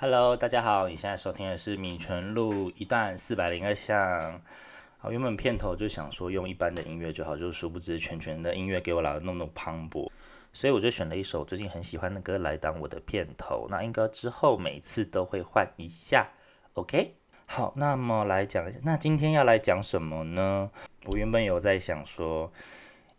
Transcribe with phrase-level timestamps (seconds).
[0.00, 4.40] Hello，大家好，你现在收听的是米泉录一段四百零二项。
[4.96, 10.08] 好，原本片头就想说用一般的音乐就好，就殊不知全全的音乐给我来弄弄磅礴，
[10.52, 13.66] 所以我就选了一首最近很喜欢的歌来当我的片头。
[13.70, 16.28] 那应该之后每次都会换一下
[16.74, 17.16] ，OK？
[17.46, 20.70] 好，那么来讲一下，那今天要来讲什么呢？
[21.06, 22.52] 我原本有在想说。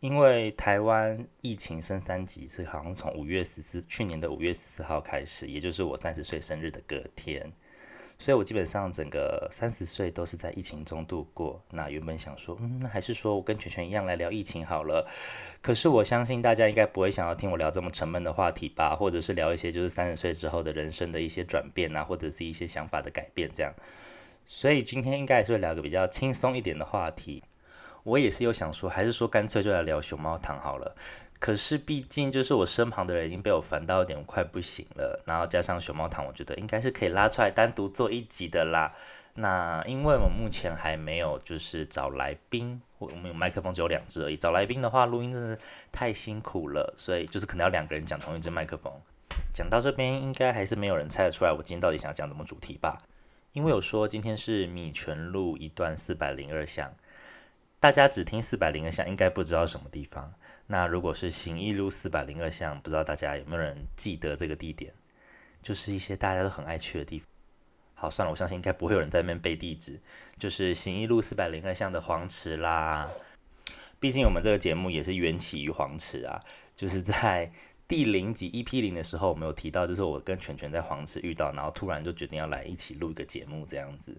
[0.01, 7.51] 因为台湾疫情升三级是好像从五月十四，去年的五月十四号开始，也就是我三十岁生日的隔天，
[8.17, 11.61] 所以我基本上整个三十岁都是在疫情中度过。
[11.69, 15.05] 那原本想说，嗯，那还是说我跟全全一样来聊疫情好了。
[15.61, 23.73] 可是我相信大家应该不会想要听我聊这么沉闷的话题吧，或者是聊一些就是三十岁之后的人生的一些转变啊，或者是一些想法的改变这样。
[24.47, 27.43] 所以今天应该还是会聊个比较轻松一点的话题。
[28.03, 30.95] 我也是有想说，还是说干脆就来聊熊猫糖好了。
[31.39, 38.93] 可是毕竟就是我身旁的人已经被我烦到有点快不行了，然后加上熊猫糖，我觉得应该是可以拉出来单独做一集的啦。
[39.35, 44.35] 那因为我目前还没有就是找来宾，我们有麦克风只有两只而已。
[44.35, 45.57] 找来宾的话，录音真的
[45.93, 48.91] 太辛苦了，所以就是可能要两个人讲同一支麦克风。
[49.53, 52.97] 讲到这边，应该还是没有人猜得出来我今天到底想讲什么主题吧？
[53.53, 56.91] 因为有说今天是米泉路一段四百零二项。
[57.79, 60.33] 大家只听四百零二项，应该不知道什么地方。
[60.67, 64.93] 那如果是行义路四百零二项，不知道大家有没有人记得这个地点？
[65.63, 67.27] 就是一些大家都很爱去的地方。
[67.95, 69.99] 好，算了，我相信应该不会有人在那边背地址。
[70.37, 73.09] 就是行义路四百零二项的黄池啦。
[73.99, 76.39] 毕竟我们这个节目也是缘起于黄池啊。
[76.75, 77.49] 就是在
[77.87, 84.15] 第零集 EP 零的时候，我们有提到，就是我跟全全在黄池遇到，然后突然就决定要来一起录一个节目这样子。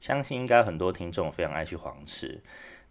[0.00, 2.42] 相信应该很多听众非常爱去黄池，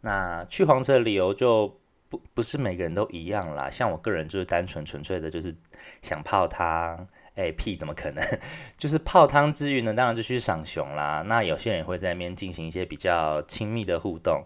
[0.01, 1.79] 那去黄池的理由就
[2.09, 3.69] 不不是每个人都一样啦。
[3.69, 5.55] 像我个人就是单纯纯粹的，就是
[6.01, 7.07] 想泡汤。
[7.35, 8.23] 哎屁，怎么可能？
[8.79, 11.21] 就是泡汤之余呢，当然就去赏熊啦。
[11.25, 14.45] 那有些人也会在那边进行一些比较亲密的互动。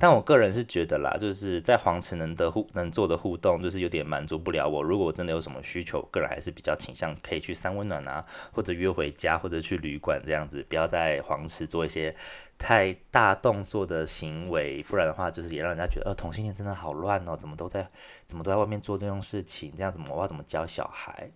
[0.00, 4.82] 但我个人是觉得啦，就是在黄池能的互能做的互动，就是有点满足不了我。
[4.82, 12.16] 如果我真的有什么需求，个人还是比较倾向可以去三温暖啊，或者约回家，或者去旅馆这样子，不要在黄池做一些
[12.56, 17.86] 太大动作的行为，不然的话，就是也让人家觉得，呃，同性恋真的好乱哦，怎么都在
[18.24, 21.30] 怎么都在外面做这种事情，这样子我要怎么教小孩？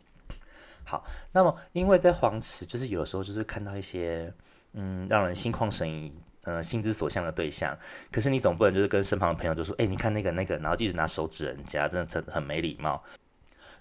[0.85, 4.33] 好，那么因为在黄池，就是有的时候就是看到一些，
[4.73, 6.17] 嗯，让人心旷神怡。
[6.45, 7.77] 呃，心之所向的对象，
[8.13, 13.03] 可是你总不能就是跟身旁的朋友就说，哎，你看那个那个，然后一直拿手指人家，真的很很没礼貌。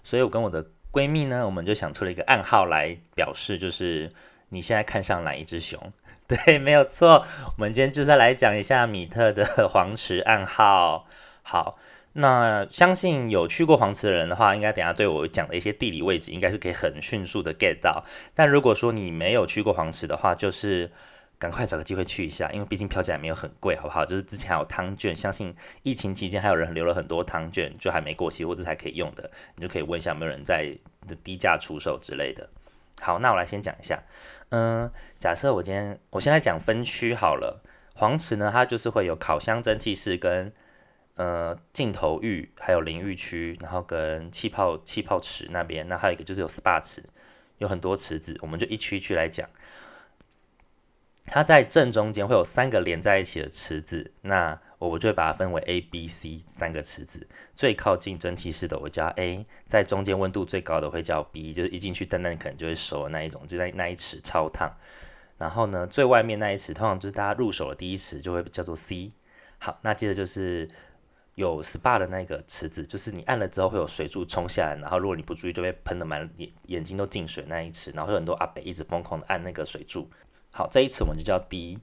[0.02, 4.08] 所以我跟我的闺蜜呢，我们就想出了一个暗号来表示，就是
[4.48, 5.92] 你现在看上哪一只熊？
[6.26, 7.22] 对，没有错。
[7.44, 11.06] 我们今天就是来讲一下米特的 黄池暗号。
[11.42, 11.78] 好，
[12.14, 18.02] 那相信有去过黄池的人的话，应该等下对我讲的一些地理位置，应该是可以很迅速的 get 到。
[18.34, 20.90] 但如果说你没有去过黄池的话，就是
[21.38, 24.06] 赶快找个机会去一下，因为毕竟票价也没有很贵，好不好？
[24.06, 32.48] 就是之前还有汤券，相信疫情期间还有人留了很多汤券，就还没过期或者还可以用的，你就可以问一下有没有人在的低价出售之类的。
[33.00, 34.02] 好，那我来先讲一下，
[34.50, 37.60] 嗯，假设我今天我现在讲分区好了，
[37.94, 40.52] 黄池呢，它就是会有烤箱蒸汽室跟
[41.16, 47.04] 呃镜头浴，还有淋浴区，然后跟气泡气泡池那边，那还有一个就是有 SPA 池，
[47.58, 49.48] 有很多池子，我们就一区一区来讲。
[51.26, 57.26] 它在正中间会有三个连在一起的池子，那我就会把它分为 A、B、C 三个池子。
[57.56, 64.76] 最靠近蒸汽室的我叫 A，在中间温度最高的会叫 B，就是一进去蛋蛋可能就会熟的那一种，就在那一池超烫。
[65.38, 69.12] 然后呢，最外面那一池通常就是大家入手的第一池，就会叫做 C。
[69.58, 70.68] 好，那接着就是
[71.34, 80.08] 有 SPA 的那个池子，就是你按了之后会有水柱冲下来，然后如果你不注意就被喷的满眼眼睛都进水那一池，然后有很多阿北一直疯狂的按那个水柱。
[80.56, 81.80] 好，这一次我们就叫低。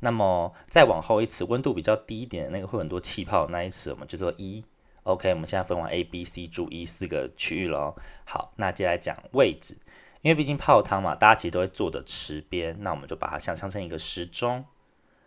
[0.00, 4.64] 那么再往后一次，温度比较低一点，那个会很多气泡，那一次我们就做一。
[5.02, 7.94] OK，我们现在分完 A、B、C、注 E 四个区域喽。
[8.24, 9.76] 好，那接下来讲位置，
[10.22, 14.64] 因为毕竟泡汤嘛，大家其实都会坐的池边，那我们就把它想象成一个时钟，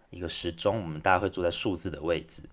[0.10, 2.50] 一个时钟，我们大家会坐在数字的位置。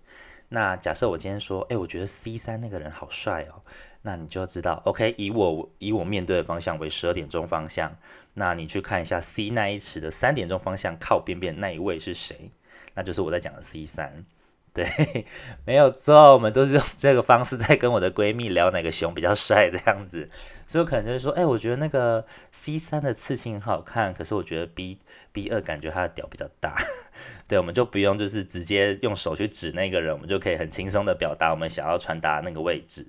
[0.49, 3.63] 那假设我今天说，哎，我觉得 C 三那个人好帅哦。
[4.07, 7.97] 那你就知道，OK，以我以我面对的方向为十二点钟方向，
[8.35, 12.51] 那你去看一下 C 那一池的三点钟方向靠边边那一位是谁？
[12.93, 14.23] 那就是我在讲的 C 三，
[14.71, 14.85] 对，
[15.65, 20.29] 没有错，我们都是用这个方式在跟我的闺蜜聊哪个熊比较帅这样子，
[20.67, 24.99] 所以可能就是说，哎，我觉得那个 C 三的刺青很好看，可是我觉得 B
[25.31, 26.75] B 二感觉他的屌比较大，
[27.49, 33.07] 对，我们就不用就是直接用手去指那个人，我们就可以很轻松的表达我们想要传达那个位置。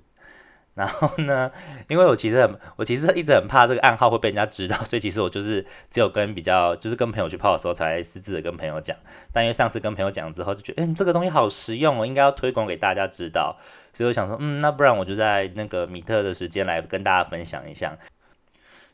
[0.77, 1.51] 然后呢，
[1.89, 8.95] 因为我其实很，我其实一直很怕这个暗号会被人家知道， 所以其实我就是只有跟比较，就是跟朋友去泡的时候才私自的跟朋友讲。
[9.33, 13.57] 但因为上次跟朋友讲之后，就觉得，嗯，这个东西好实用哦，应该要推广给大家知道。
[13.91, 17.97] 所以我想说，嗯，那不然我就在那个米特的时间来跟大家分享一下，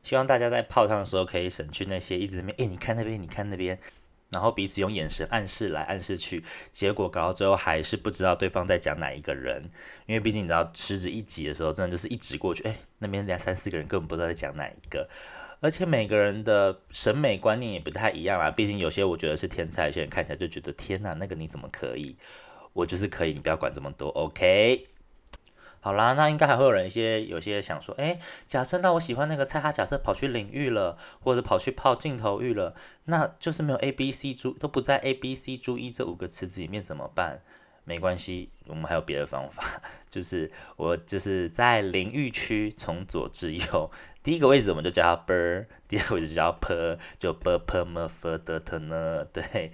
[0.03, 3.77] 希望大家在泡汤的时候可以省去那些一直那边，哎，你看那边，你看那边。
[4.33, 9.63] 然后彼此用眼神暗示来暗示去，结果搞到最后还是不知道对方在讲哪一个人，
[10.05, 15.07] 因为毕竟你知道池子一挤的时候，真的就是一直过去，哎，那边两三四个人根本不知道在讲哪一个，
[15.61, 22.15] 而且每个人的审美观念也不太一样啦，毕竟有些我觉得是天才，有些人看起来就觉得天哪，那个你怎么可以？
[22.73, 24.87] 我就是可以，你不要管这么多，OK。
[25.83, 37.41] 好啦，那应该还会有人一些有些想说，哎，假设那我喜欢那个菜，他假设跑去淋浴了，或者跑去泡镜头浴了，那就是没有 A B C 注都不在 A B C 注一这五个池子里面怎么办？
[37.83, 39.61] 没关系，我们还有别的方法，
[40.09, 43.91] 就是我就是在淋浴区从左至右，
[44.23, 49.69] 第一个位置我们就叫它 ber，第二个位置就叫 per，就 ber per m f d t n，对，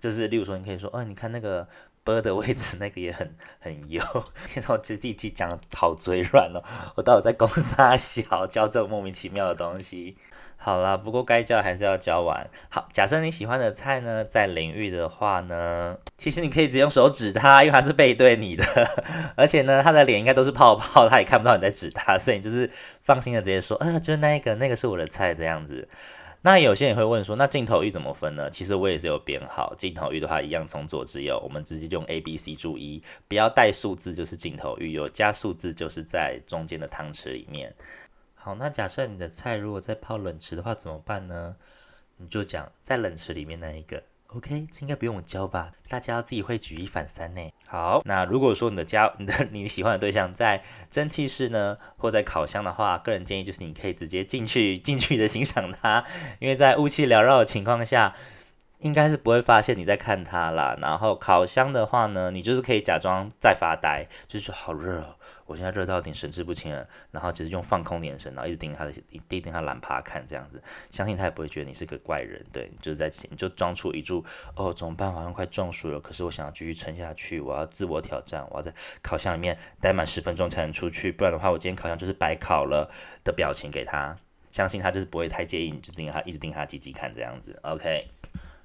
[0.00, 1.68] 就是例如说你可以说，哦，你看那个。
[2.04, 4.02] 波的位置 那个也很很油，
[4.54, 6.62] 然后自己讲好嘴软哦，
[6.94, 10.16] 我到底在公司小教这种莫名其妙的东西。
[10.56, 12.48] 好啦，不过该教还是要教完。
[12.70, 18.64] 好，假设你喜欢的菜呢，在淋浴的话呢，其实你可以直接用手指它，因为它是背对你的，
[19.36, 22.70] 而且呢，它的脸应该都是泡泡，它也看不到你在指它，所以你就是
[23.02, 25.86] 放心的直接说，呃，就是那个，那个是我的菜这样子。
[26.46, 28.50] 那有些人会问说，那镜头域怎么分呢？
[28.50, 37.74] 其实我也是有编号，镜头域的话一样从左至右，我们直接用 A B C 注一，不要带数字就是镜头域，有加数字就是在中间的汤池里面。
[38.34, 41.56] 好，那假设你的菜如果在泡冷池的话怎么办呢？
[42.18, 44.02] 你就讲在冷池里面那一个。
[44.36, 45.70] OK，这应该不用我教吧？
[45.88, 47.40] 大家自己会举一反三呢。
[47.68, 50.60] 好，那如果说你的家、你 的你喜欢的对象在
[50.90, 56.04] 蒸汽室呢，或在烤箱的话，个人建议就是你可以直接进去、 进去的欣赏它，
[56.40, 58.12] 因为在雾气缭绕的情况下，
[58.80, 60.76] 应该是不会发现你在看它啦。
[60.80, 65.00] 然后烤箱的话呢，你就是可以假装在发呆，就是好热。
[65.00, 68.92] 哦我现在热到有点神志不清了，然后就是用放空眼神，然后一直盯着他的，
[69.28, 74.24] 盯盯他懒趴看这样子，相信他也不会觉得你是个怪人，对，就是在你就装出一注
[74.56, 75.12] 哦，怎么办？
[75.12, 82.90] 好像快中暑了，可是我想要继续撑下去，我要自我挑战，我要在烤箱里面待满十分钟才能出去，不然的话我今天烤箱就是白烤了
[83.22, 84.16] 的表情给他，
[84.50, 88.08] 相信他就是不会太介意，你就盯他一直盯他鸡鸡看这样子，OK。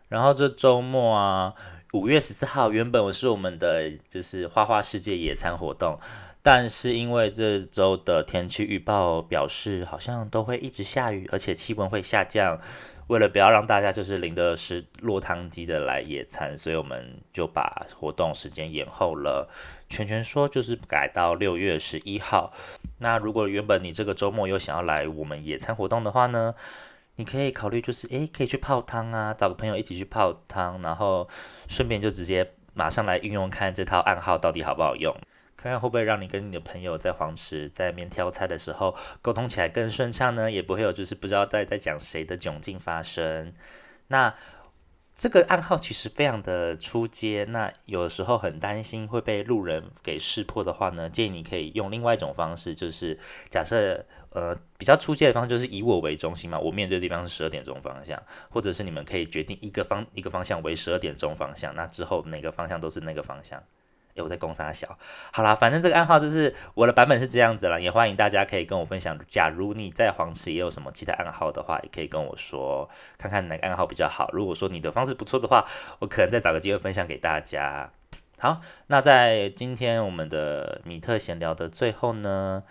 [0.07, 1.53] 然后这周末啊，
[1.91, 5.97] 五月十四号原本我是我们的就是花花世界野餐活动。
[6.43, 12.59] 但是因为这周的天气预报表示好像都会一直下雨，而且气温会下降，
[13.07, 19.49] 为了不要让大家就是淋的是落汤鸡的来野餐，所以我们就把活动时间延后了。
[19.89, 22.53] 全全说就是改到六月十一号。
[22.99, 26.53] 那如果原本你这个周末有想要来我们野餐活动的话呢，
[27.19, 31.27] 你可以考虑就是诶，可以去泡汤啊，找个朋友一起去泡汤，然后
[31.67, 35.13] 顺便就直接马上来运用看这套暗号到底好不好用。
[35.57, 40.49] 看看会不会让你跟你的朋友在黄池在面挑菜的时候沟通起来更顺畅呢？
[40.49, 43.53] 也不会有就是不知道在在讲谁的窘境发生。
[44.07, 44.33] 那
[45.19, 58.17] 这个暗号其实非常的出街，那有时候很担心会被路人给识破的话呢，建议你可以用另外一种方式，就是假设呃比较出街的方式就是以我为中心嘛，我面对的地方是十二点钟方向，
[58.49, 63.61] 或者是你们可以决定一个方一个方向为十二点钟方向，那之后每个方向都是那个方向。
[64.21, 64.97] 我在攻杀小，
[65.31, 69.17] 好啦，反正这个暗号就是我的版本是这样子了，也欢迎大家可以跟我分享。
[69.27, 74.29] 假如你在黄池也有什么其他暗号的话，也可以跟我说，看看哪个暗号比较好。
[74.33, 75.65] 如果说你的方式不错的话，
[75.99, 77.91] 我可能再找个机会分享给大家。
[78.39, 82.63] 好，那在今天我们的米特闲聊的最后呢，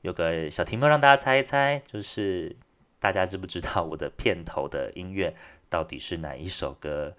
[0.00, 2.56] 有个小题目让大家猜一猜，就是
[2.98, 5.34] 大家知不知道我的片头的音乐
[5.70, 7.14] 到底是哪一首歌？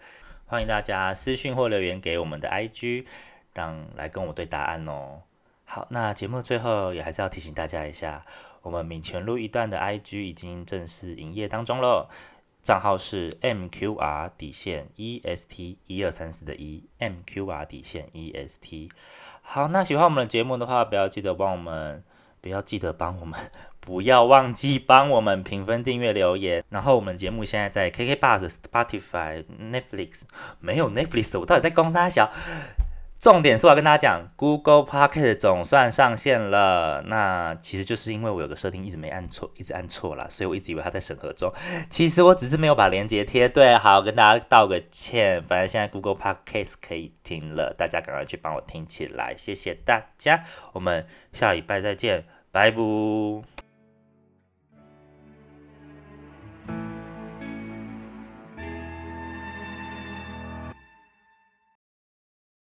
[0.45, 3.05] 欢迎大家私讯或留言给我们的 IG。
[3.53, 5.21] 让来跟我对答案哦。
[5.65, 8.23] 好，那节目最后也还是要提醒大家一下，
[8.61, 12.09] 我们闽全路一段的 IG 已经正式营业当中了，
[12.61, 18.91] 账号是 MQR 底线 EST 一二三四的一 MQR 底线 EST。
[19.41, 22.03] 好，那喜欢我们的节目的话，不要记得帮我们，
[22.39, 23.39] 不要记得帮我们，
[23.79, 26.63] 不要忘记帮我们评分、订阅、留言。
[26.69, 30.23] 然后我们节目现在在 KK Bus、Spotify、Netflix，
[30.59, 32.31] 没有 Netflix，我到底在公沙小？
[33.23, 37.01] 重点是我要跟大家讲，Google Podcast 总算上线了。
[37.07, 41.49] 那其实就是因为我有个设定一直没按错，一直按错了，所以我一直以为它在审核中。
[41.89, 43.77] 其实我只是没有把链接贴对。
[43.77, 45.41] 好，跟大家道个歉。
[45.41, 50.43] 反正现在 Google Podcast 可以听了，大家赶快去帮我听起来，谢谢大家。
[50.73, 53.62] 我们下礼拜再见，拜拜。